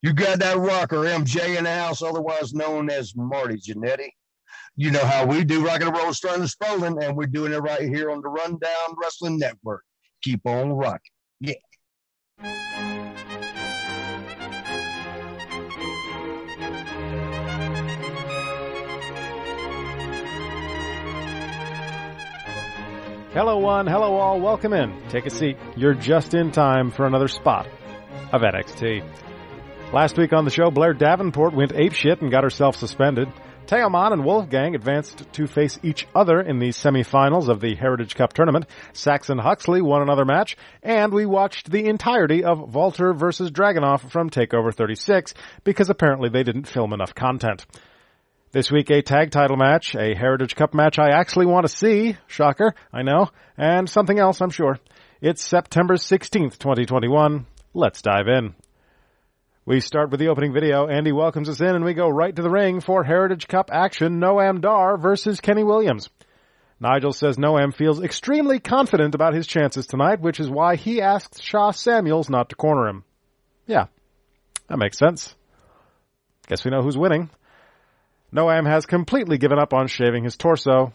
[0.00, 4.10] You got that rocker, MJ in the house, otherwise known as Marty Jannetty.
[4.76, 7.58] You know how we do rock and roll, starting and Spalding, and we're doing it
[7.58, 9.82] right here on the Rundown Wrestling Network.
[10.22, 11.00] Keep on rocking.
[11.40, 11.54] Yeah.
[23.32, 23.88] Hello, one.
[23.88, 24.40] Hello, all.
[24.40, 24.94] Welcome in.
[25.08, 25.58] Take a seat.
[25.76, 27.66] You're just in time for another spot
[28.30, 29.02] of NXT.
[29.90, 33.26] Last week on the show, Blair Davenport went apeshit and got herself suspended.
[33.64, 38.34] Teoman and Wolfgang advanced to face each other in the semifinals of the Heritage Cup
[38.34, 38.66] tournament.
[38.92, 44.28] Saxon Huxley won another match, and we watched the entirety of Walter versus Dragunov from
[44.28, 45.32] TakeOver 36
[45.64, 47.64] because apparently they didn't film enough content.
[48.52, 52.14] This week, a tag title match, a Heritage Cup match I actually want to see.
[52.26, 53.30] Shocker, I know.
[53.56, 54.78] And something else, I'm sure.
[55.22, 57.46] It's September 16th, 2021.
[57.72, 58.54] Let's dive in.
[59.68, 60.88] We start with the opening video.
[60.88, 64.18] Andy welcomes us in and we go right to the ring for Heritage Cup action.
[64.18, 66.08] Noam Dar versus Kenny Williams.
[66.80, 71.42] Nigel says Noam feels extremely confident about his chances tonight, which is why he asks
[71.42, 73.04] Sha Samuels not to corner him.
[73.66, 73.88] Yeah,
[74.68, 75.34] that makes sense.
[76.46, 77.28] Guess we know who's winning.
[78.34, 80.94] Noam has completely given up on shaving his torso.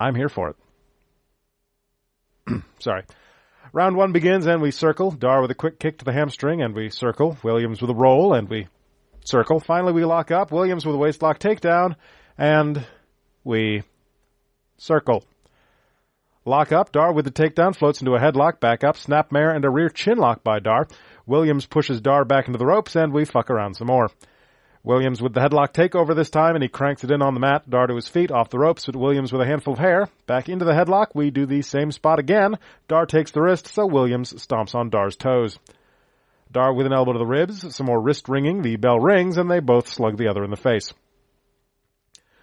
[0.00, 0.54] I'm here for
[2.48, 2.62] it.
[2.78, 3.02] Sorry.
[3.72, 5.12] Round one begins and we circle.
[5.12, 7.38] Dar with a quick kick to the hamstring and we circle.
[7.44, 8.66] Williams with a roll and we
[9.24, 9.60] circle.
[9.60, 10.50] Finally we lock up.
[10.50, 11.94] Williams with a waistlock takedown
[12.36, 12.84] and
[13.44, 13.84] we
[14.76, 15.24] circle.
[16.44, 16.90] Lock up.
[16.90, 18.58] Dar with the takedown floats into a headlock.
[18.58, 18.96] Back up.
[18.96, 20.88] Snapmare and a rear chin lock by Dar.
[21.24, 24.10] Williams pushes Dar back into the ropes and we fuck around some more.
[24.82, 27.68] Williams with the headlock takeover this time, and he cranks it in on the mat.
[27.68, 30.08] Dar to his feet, off the ropes, but Williams with a handful of hair.
[30.26, 32.56] Back into the headlock, we do the same spot again.
[32.88, 35.58] Dar takes the wrist, so Williams stomps on Dar's toes.
[36.50, 39.50] Dar with an elbow to the ribs, some more wrist ringing, the bell rings, and
[39.50, 40.92] they both slug the other in the face.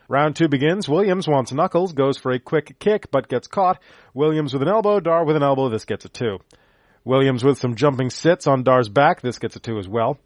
[0.07, 0.87] Round two begins.
[0.87, 3.81] Williams wants knuckles, goes for a quick kick, but gets caught.
[4.13, 6.37] Williams with an elbow, Dar with an elbow, this gets a two.
[7.03, 10.19] Williams with some jumping sits on Dar's back, this gets a two as well.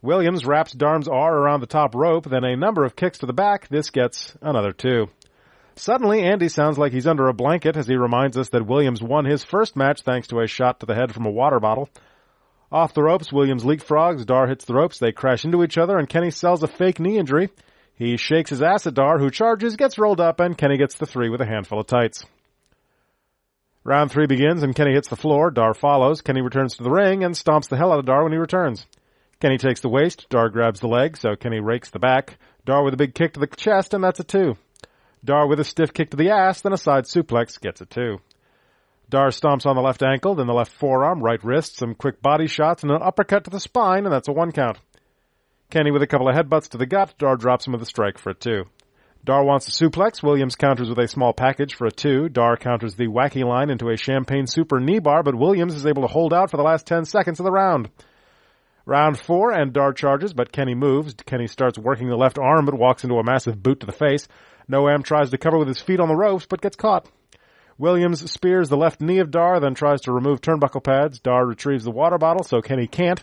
[0.00, 3.32] Williams wraps Dar's arm around the top rope, then a number of kicks to the
[3.32, 3.68] back.
[3.68, 5.08] This gets another two.
[5.74, 9.24] Suddenly, Andy sounds like he's under a blanket as he reminds us that Williams won
[9.24, 11.88] his first match thanks to a shot to the head from a water bottle.
[12.70, 16.08] Off the ropes, Williams leapfrogs, Dar hits the ropes, they crash into each other, and
[16.08, 17.50] Kenny sells a fake knee injury.
[17.94, 21.06] He shakes his ass at Dar, who charges, gets rolled up, and Kenny gets the
[21.06, 22.24] three with a handful of tights.
[23.82, 25.50] Round three begins, and Kenny hits the floor.
[25.50, 26.20] Dar follows.
[26.20, 28.86] Kenny returns to the ring and stomps the hell out of Dar when he returns.
[29.40, 32.38] Kenny takes the waist, Dar grabs the leg, so Kenny rakes the back.
[32.64, 34.56] Dar with a big kick to the chest, and that's a two.
[35.24, 38.18] Dar with a stiff kick to the ass, then a side suplex gets a two.
[39.08, 42.46] Dar stomps on the left ankle, then the left forearm, right wrist, some quick body
[42.46, 44.78] shots, and an uppercut to the spine, and that's a one count.
[45.70, 48.18] Kenny with a couple of headbutts to the gut, Dar drops him with a strike
[48.18, 48.64] for a two.
[49.24, 52.28] Dar wants a suplex, Williams counters with a small package for a two.
[52.28, 56.02] Dar counters the wacky line into a champagne super knee bar, but Williams is able
[56.02, 57.90] to hold out for the last ten seconds of the round.
[58.88, 61.12] Round four, and Dar charges, but Kenny moves.
[61.26, 64.26] Kenny starts working the left arm, but walks into a massive boot to the face.
[64.66, 67.06] Noam tries to cover with his feet on the ropes, but gets caught.
[67.76, 71.18] Williams spears the left knee of Dar, then tries to remove turnbuckle pads.
[71.18, 73.22] Dar retrieves the water bottle, so Kenny can't.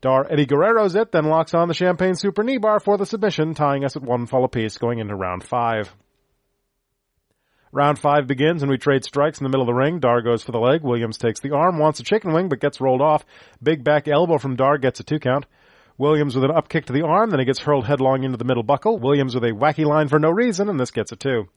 [0.00, 3.52] Dar Eddie Guerrero's it, then locks on the champagne super knee bar for the submission,
[3.52, 5.94] tying us at one fall apiece going into round five.
[7.74, 9.98] Round five begins and we trade strikes in the middle of the ring.
[9.98, 10.82] Dar goes for the leg.
[10.82, 13.26] Williams takes the arm, wants a chicken wing, but gets rolled off.
[13.60, 15.44] Big back elbow from Dar gets a two count.
[15.98, 18.44] Williams with an up kick to the arm, then he gets hurled headlong into the
[18.44, 19.00] middle buckle.
[19.00, 21.48] Williams with a wacky line for no reason, and this gets a two.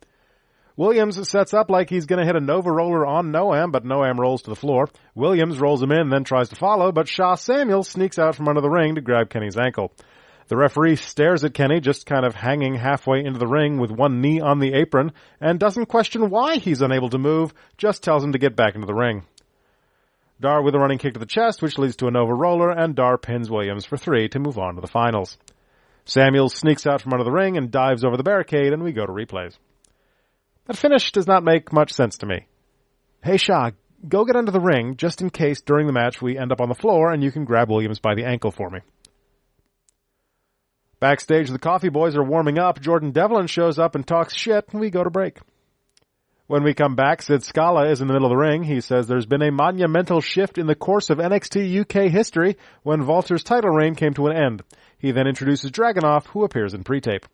[0.75, 4.18] Williams sets up like he's going to hit a Nova roller on Noam, but Noam
[4.18, 4.89] rolls to the floor.
[5.13, 8.62] Williams rolls him in, then tries to follow, but Sha Samuels sneaks out from under
[8.62, 9.92] the ring to grab Kenny's ankle.
[10.47, 14.21] The referee stares at Kenny, just kind of hanging halfway into the ring with one
[14.21, 15.11] knee on the apron,
[15.41, 18.88] and doesn't question why he's unable to move, just tells him to get back into
[18.88, 19.25] the ring.
[20.39, 22.95] Dar with a running kick to the chest, which leads to a Nova roller, and
[22.95, 25.38] Dar pins Williams for three to move on to the finals.
[26.05, 29.05] Samuels sneaks out from under the ring and dives over the barricade, and we go
[29.05, 29.57] to replays.
[30.67, 32.47] That finish does not make much sense to me.
[33.21, 33.71] Hey Sha,
[34.07, 36.69] go get under the ring, just in case during the match we end up on
[36.69, 38.79] the floor and you can grab Williams by the ankle for me.
[40.99, 42.81] Backstage, the Coffee Boys are warming up.
[42.81, 45.38] Jordan Devlin shows up and talks shit, and we go to break.
[46.47, 48.63] When we come back, Sid Scala is in the middle of the ring.
[48.63, 53.05] He says there's been a monumental shift in the course of NXT UK history when
[53.05, 54.63] Walter's title reign came to an end.
[54.97, 57.25] He then introduces Dragunov, who appears in pre-tape.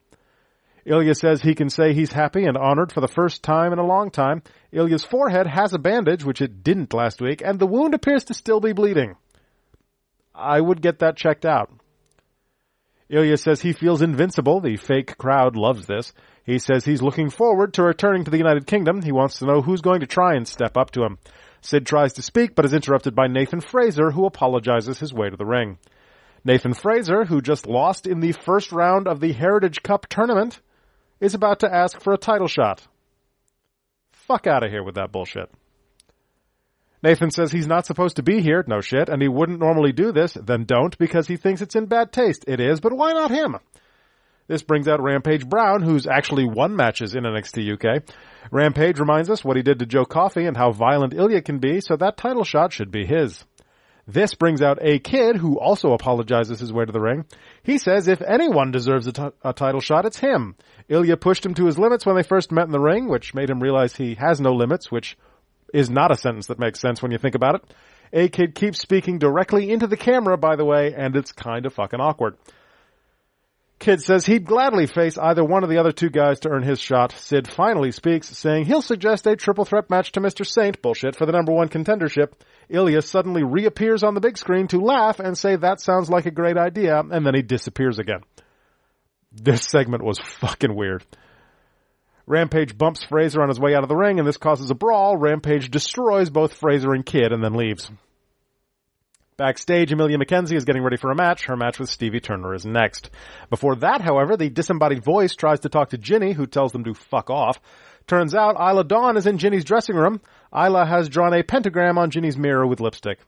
[0.85, 3.85] Ilya says he can say he's happy and honored for the first time in a
[3.85, 4.41] long time.
[4.71, 8.33] Ilya's forehead has a bandage, which it didn't last week, and the wound appears to
[8.33, 9.15] still be bleeding.
[10.35, 11.71] I would get that checked out.
[13.13, 14.59] Ilya says he feels invincible.
[14.59, 16.13] The fake crowd loves this.
[16.45, 19.03] He says he's looking forward to returning to the United Kingdom.
[19.03, 21.19] He wants to know who's going to try and step up to him.
[21.61, 25.37] Sid tries to speak, but is interrupted by Nathan Frazer, who apologizes his way to
[25.37, 25.77] the ring.
[26.43, 30.59] Nathan Frazer, who just lost in the first round of the Heritage Cup tournament,
[31.21, 32.85] is about to ask for a title shot.
[34.11, 35.49] Fuck out of here with that bullshit.
[37.03, 40.13] Nathan says he's not supposed to be here, no shit, and he wouldn't normally do
[40.13, 42.45] this, then don't, because he thinks it's in bad taste.
[42.47, 43.57] It is, but why not him?
[44.47, 48.03] This brings out Rampage Brown, who's actually won matches in NXT UK.
[48.51, 51.81] Rampage reminds us what he did to Joe Coffey and how violent Ilya can be,
[51.81, 53.43] so that title shot should be his.
[54.07, 57.25] This brings out A-Kid who also apologizes his way to the ring.
[57.63, 60.55] He says if anyone deserves a, t- a title shot, it's him.
[60.89, 63.49] Ilya pushed him to his limits when they first met in the ring, which made
[63.49, 65.17] him realize he has no limits, which
[65.73, 67.73] is not a sentence that makes sense when you think about it.
[68.13, 71.99] A-Kid keeps speaking directly into the camera, by the way, and it's kind of fucking
[71.99, 72.37] awkward.
[73.79, 76.79] Kid says he'd gladly face either one of the other two guys to earn his
[76.79, 77.11] shot.
[77.11, 80.45] Sid finally speaks, saying he'll suggest a triple threat match to Mr.
[80.45, 82.31] Saint, bullshit, for the number one contendership.
[82.69, 86.31] Ilya suddenly reappears on the big screen to laugh and say that sounds like a
[86.31, 88.21] great idea, and then he disappears again.
[89.33, 91.03] This segment was fucking weird.
[92.25, 95.17] Rampage bumps Frazer on his way out of the ring, and this causes a brawl.
[95.17, 97.91] Rampage destroys both Frazer and Kid and then leaves.
[99.35, 101.45] Backstage, Emilia McKenzie is getting ready for a match.
[101.45, 103.09] Her match with Stevie Turner is next.
[103.49, 106.93] Before that, however, the disembodied voice tries to talk to Jinny, who tells them to
[106.93, 107.59] fuck off.
[108.05, 110.21] Turns out Isla Dawn is in Jinny's dressing room.
[110.55, 113.19] Isla has drawn a pentagram on Jinny's mirror with lipstick.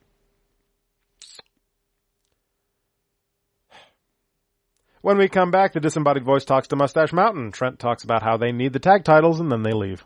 [5.06, 7.52] When we come back, the disembodied voice talks to Moustache Mountain.
[7.52, 10.04] Trent talks about how they need the tag titles, and then they leave.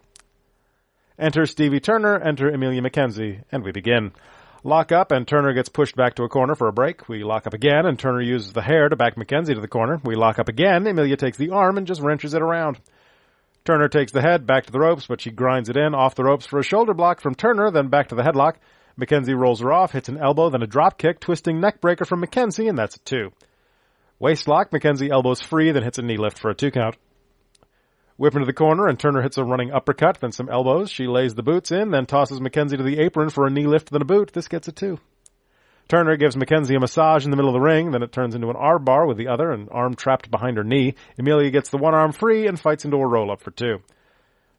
[1.17, 4.11] Enter Stevie Turner, enter Emilia McKenzie, and we begin.
[4.65, 7.07] Lock up, and Turner gets pushed back to a corner for a break.
[7.07, 10.01] We lock up again, and Turner uses the hair to back McKenzie to the corner.
[10.03, 10.85] We lock up again.
[10.85, 12.77] Emilia takes the arm and just wrenches it around.
[13.63, 16.25] Turner takes the head back to the ropes, but she grinds it in off the
[16.25, 18.55] ropes for a shoulder block from Turner, then back to the headlock.
[18.99, 22.21] McKenzie rolls her off, hits an elbow, then a drop kick, twisting neck breaker from
[22.21, 23.31] McKenzie, and that's a two.
[24.19, 26.95] Waist lock, McKenzie elbows free, then hits a knee lift for a two count.
[28.17, 30.91] Whip into the corner, and Turner hits a running uppercut, then some elbows.
[30.91, 33.91] She lays the boots in, then tosses McKenzie to the apron for a knee lift,
[33.91, 34.33] then a boot.
[34.33, 34.99] This gets a two.
[35.87, 38.49] Turner gives McKenzie a massage in the middle of the ring, then it turns into
[38.49, 40.95] an arm bar with the other, an arm trapped behind her knee.
[41.17, 43.77] Emilia gets the one arm free and fights into a roll up for two.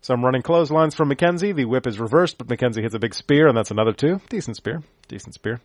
[0.01, 1.55] Some running clotheslines from McKenzie.
[1.55, 4.21] The whip is reversed, but McKenzie hits a big spear, and that's another two.
[4.31, 4.83] Decent spear.
[5.09, 5.61] Decent spear.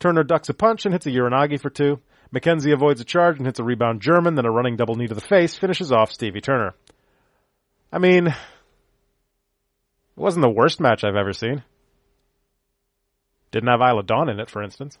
[0.00, 2.00] Turner ducks a punch and hits a Uranage for two.
[2.32, 5.14] McKenzie avoids a charge and hits a rebound German, then a running double knee to
[5.14, 6.74] the face, finishes off Stevie Turner.
[7.92, 8.34] I mean, it
[10.16, 11.62] wasn't the worst match I've ever seen.
[13.50, 14.98] Didn't have Isla Dawn in it, for instance.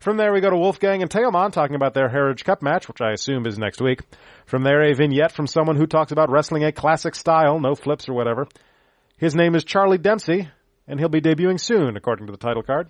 [0.00, 3.02] From there, we go to Wolfgang and Teoman talking about their Heritage Cup match, which
[3.02, 4.00] I assume is next week.
[4.46, 8.08] From there, a vignette from someone who talks about wrestling a classic style, no flips
[8.08, 8.46] or whatever.
[9.18, 10.48] His name is Charlie Dempsey,
[10.88, 12.88] and he'll be debuting soon, according to the title card.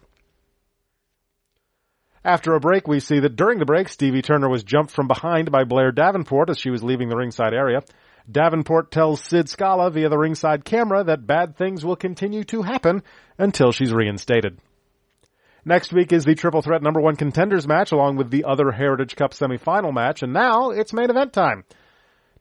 [2.24, 5.50] After a break, we see that during the break, Stevie Turner was jumped from behind
[5.50, 7.82] by Blair Davenport as she was leaving the ringside area.
[8.30, 13.02] Davenport tells Sid Scala via the ringside camera that bad things will continue to happen
[13.38, 14.58] until she's reinstated.
[15.64, 19.16] Next week is the triple threat number one contenders match along with the other Heritage
[19.16, 21.64] Cup semifinal match, and now it's main event time.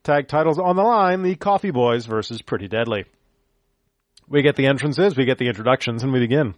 [0.02, 3.04] Tag titles on the line, the Coffee Boys versus Pretty Deadly.
[4.28, 6.54] We get the entrances, we get the introductions, and we begin.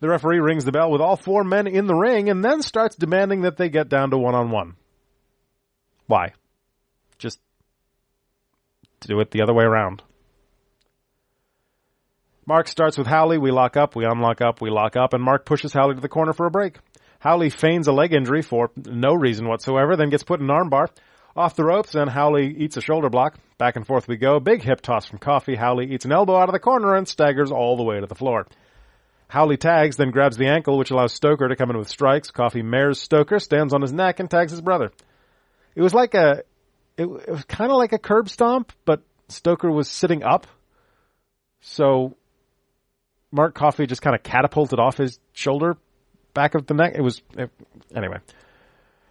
[0.00, 2.96] The referee rings the bell with all four men in the ring and then starts
[2.96, 4.76] demanding that they get down to one on one.
[6.06, 6.32] Why?
[7.18, 7.38] Just
[9.00, 10.02] do it the other way around.
[12.46, 13.38] Mark starts with Howley.
[13.38, 16.08] We lock up, we unlock up, we lock up, and Mark pushes Howley to the
[16.08, 16.78] corner for a break.
[17.20, 20.88] Howley feigns a leg injury for no reason whatsoever, then gets put in an armbar.
[21.36, 23.38] Off the ropes, and Howley eats a shoulder block.
[23.56, 24.40] Back and forth we go.
[24.40, 25.54] Big hip toss from Coffey.
[25.54, 28.16] Howley eats an elbow out of the corner and staggers all the way to the
[28.16, 28.46] floor.
[29.30, 32.32] Howley tags, then grabs the ankle, which allows Stoker to come in with strikes.
[32.32, 34.90] Coffey mares Stoker, stands on his neck, and tags his brother.
[35.76, 36.42] It was like a,
[36.96, 40.48] it, it was kind of like a curb stomp, but Stoker was sitting up.
[41.60, 42.16] So
[43.30, 45.76] Mark Coffey just kind of catapulted off his shoulder,
[46.34, 46.94] back of the neck.
[46.96, 47.50] It was, it,
[47.94, 48.18] anyway.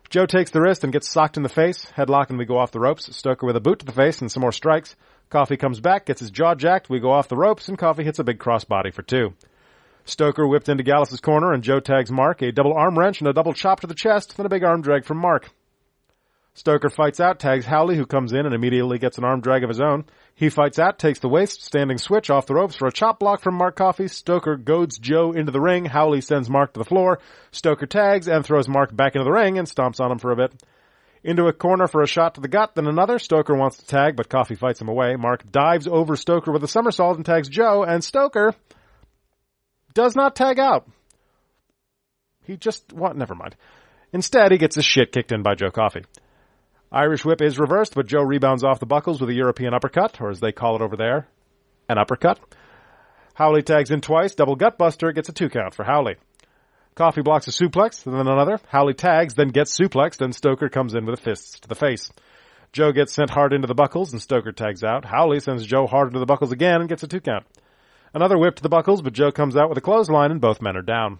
[0.09, 1.85] Joe takes the wrist and gets socked in the face.
[1.95, 3.15] Headlock and we go off the ropes.
[3.15, 4.95] Stoker with a boot to the face and some more strikes.
[5.29, 6.89] Coffey comes back, gets his jaw jacked.
[6.89, 9.33] We go off the ropes and Coffey hits a big crossbody for two.
[10.09, 13.33] Stoker whipped into Gallus' corner and Joe tags Mark, a double arm wrench and a
[13.33, 15.49] double chop to the chest, then a big arm drag from Mark.
[16.55, 19.69] Stoker fights out, tags Howley, who comes in and immediately gets an arm drag of
[19.69, 20.05] his own.
[20.35, 23.39] He fights out, takes the waist, standing switch off the ropes for a chop block
[23.39, 24.07] from Mark Coffey.
[24.07, 25.85] Stoker goads Joe into the ring.
[25.85, 27.19] Howley sends Mark to the floor.
[27.51, 30.35] Stoker tags and throws Mark back into the ring and stomps on him for a
[30.35, 30.51] bit.
[31.23, 33.19] Into a corner for a shot to the gut, then another.
[33.19, 35.15] Stoker wants to tag, but Coffey fights him away.
[35.15, 38.53] Mark dives over Stoker with a somersault and tags Joe, and Stoker
[39.93, 40.87] does not tag out.
[42.45, 43.15] He just, what?
[43.15, 43.55] Never mind.
[44.11, 46.03] Instead, he gets his shit kicked in by Joe Coffey.
[46.91, 50.31] Irish whip is reversed, but Joe rebounds off the buckles with a European uppercut, or
[50.31, 51.27] as they call it over there,
[51.87, 52.39] an uppercut.
[53.35, 56.15] Howley tags in twice, double gutbuster, gets a two count for Howley.
[56.95, 58.59] Coffey blocks a suplex, then another.
[58.67, 62.11] Howley tags, then gets suplexed, and Stoker comes in with a fist to the face.
[62.73, 65.05] Joe gets sent hard into the buckles, and Stoker tags out.
[65.05, 67.45] Howley sends Joe hard into the buckles again and gets a two count.
[68.13, 70.75] Another whip to the buckles, but Joe comes out with a clothesline, and both men
[70.75, 71.19] are down.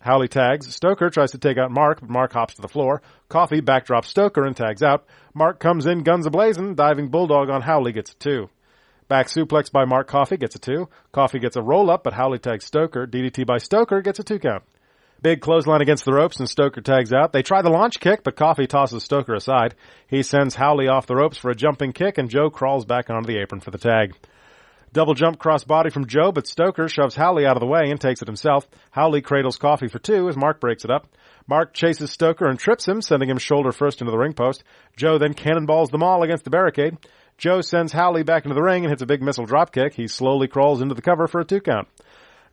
[0.00, 0.72] Howley tags.
[0.74, 3.02] Stoker tries to take out Mark, but Mark hops to the floor.
[3.28, 5.04] Coffey backdrops Stoker and tags out.
[5.34, 6.76] Mark comes in guns ablazing.
[6.76, 8.48] Diving Bulldog on Howley gets a two.
[9.08, 10.88] Back suplex by Mark Coffey gets a two.
[11.12, 13.06] Coffey gets a roll up, but Howley tags Stoker.
[13.06, 14.62] DDT by Stoker gets a two count.
[15.20, 17.32] Big clothesline against the ropes and Stoker tags out.
[17.32, 19.74] They try the launch kick, but Coffey tosses Stoker aside.
[20.06, 23.26] He sends Howley off the ropes for a jumping kick and Joe crawls back onto
[23.26, 24.14] the apron for the tag.
[24.92, 28.00] Double jump cross body from Joe, but Stoker shoves Howley out of the way and
[28.00, 28.66] takes it himself.
[28.90, 31.06] Howley cradles Coffey for two as Mark breaks it up.
[31.46, 34.64] Mark chases Stoker and trips him, sending him shoulder first into the ring post.
[34.96, 36.96] Joe then cannonballs them all against the barricade.
[37.36, 39.92] Joe sends Howley back into the ring and hits a big missile dropkick.
[39.92, 41.86] He slowly crawls into the cover for a two count.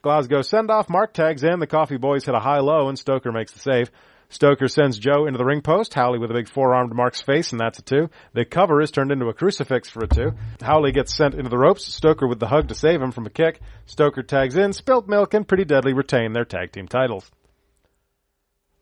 [0.02, 0.90] Glasgow send off.
[0.90, 1.60] Mark tags in.
[1.60, 3.90] The coffee boys hit a high low and Stoker makes the save.
[4.30, 5.94] Stoker sends Joe into the ring post.
[5.94, 8.10] Howley with a big forearm to Mark's face, and that's a two.
[8.34, 10.32] The cover is turned into a crucifix for a two.
[10.62, 11.86] Howley gets sent into the ropes.
[11.86, 13.62] Stoker with the hug to save him from a kick.
[13.86, 14.74] Stoker tags in.
[14.74, 17.30] Spilt Milk and Pretty Deadly retain their tag team titles.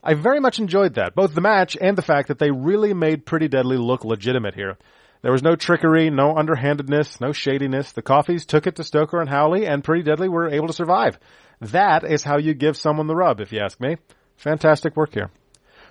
[0.03, 3.25] I very much enjoyed that, both the match and the fact that they really made
[3.25, 4.77] Pretty Deadly look legitimate here.
[5.21, 7.93] There was no trickery, no underhandedness, no shadiness.
[7.93, 11.17] The Coffeys took it to Stoker and Howley, and Pretty Deadly were able to survive.
[11.61, 13.95] That is how you give someone the rub, if you ask me.
[14.43, 15.31] Fantastic work here.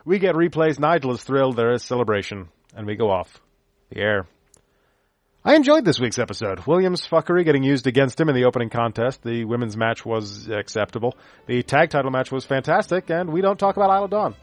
[0.04, 0.78] We get replays.
[0.78, 1.56] Nigel is thrilled.
[1.56, 2.50] There is celebration.
[2.76, 3.40] And we go off
[3.88, 4.26] the air.
[5.42, 6.66] I enjoyed this week's episode.
[6.66, 9.22] Williams' fuckery getting used against him in the opening contest.
[9.22, 11.16] The women's match was acceptable.
[11.46, 14.34] The tag title match was fantastic, and we don't talk about Isla Dawn.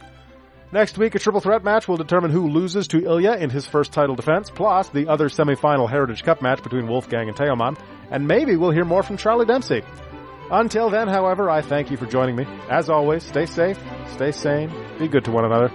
[0.71, 3.93] Next week, a triple threat match will determine who loses to Ilya in his first
[3.93, 7.79] title defense, plus the other semifinal Heritage Cup match between Wolfgang and Teoman,
[8.11, 9.83] and maybe we'll hear more from Charlie Dempsey.
[10.51, 12.45] Until then, however, I thank you for joining me.
[12.69, 13.79] As always, stay safe,
[14.13, 15.71] stay sane, be good to one another,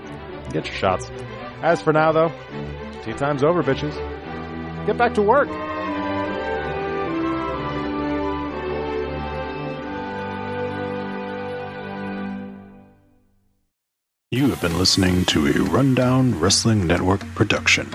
[0.51, 1.11] get your shots.
[1.63, 2.33] As for now, though,
[3.05, 3.95] tea time's over, bitches.
[4.87, 5.49] Get back to work.
[14.31, 17.89] You have been listening to a Rundown Wrestling Network production.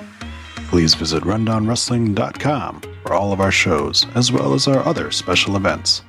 [0.69, 6.03] Please visit rundownwrestling.com for all of our shows, as well as our other special events.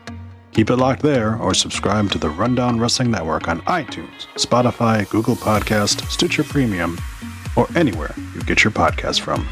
[0.53, 5.37] Keep it locked there or subscribe to the Rundown Wrestling Network on iTunes, Spotify, Google
[5.37, 6.99] Podcast, Stitcher Premium,
[7.57, 9.47] or anywhere you get your podcast from.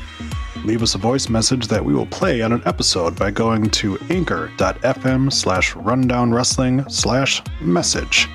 [0.64, 3.96] Leave us a voice message that we will play on an episode by going to
[4.10, 8.28] anchor.fm slash rundownwrestling slash message.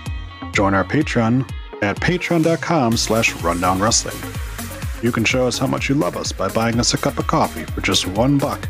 [0.53, 1.49] Join our Patreon
[1.81, 5.03] at patreon.com slash rundownwrestling.
[5.03, 7.27] You can show us how much you love us by buying us a cup of
[7.27, 8.69] coffee for just one buck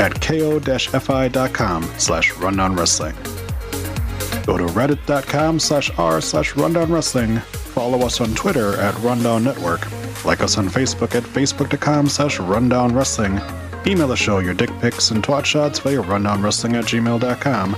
[0.00, 3.14] at ko-fi.com slash rundown wrestling.
[4.46, 7.38] Go to reddit.com slash r slash rundown wrestling.
[7.38, 9.80] Follow us on Twitter at Rundown Network.
[10.24, 13.40] Like us on Facebook at facebook.com slash rundown wrestling.
[13.86, 17.76] Email the show your dick pics and twat shots via rundownwrestling at gmail.com.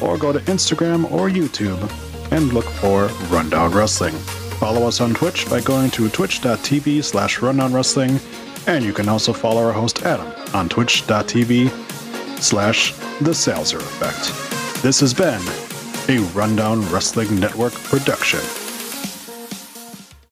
[0.00, 1.78] Or go to Instagram or YouTube
[2.32, 4.14] and look for Rundown Wrestling.
[4.58, 8.18] Follow us on Twitch by going to twitch.tv slash rundown wrestling
[8.66, 11.70] and you can also follow our host Adam on twitch.tv
[12.40, 14.82] slash the Salzer Effect.
[14.82, 15.40] This has been
[16.08, 18.63] a Rundown Wrestling Network production.